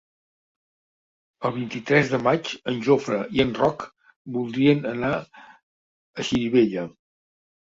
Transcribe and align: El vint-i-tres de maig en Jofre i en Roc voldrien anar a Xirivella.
El 1.49 1.51
vint-i-tres 1.57 2.09
de 2.13 2.19
maig 2.27 2.49
en 2.73 2.79
Jofre 2.87 3.19
i 3.37 3.43
en 3.45 3.53
Roc 3.59 3.85
voldrien 4.39 4.89
anar 4.95 5.13
a 5.21 6.27
Xirivella. 6.31 6.89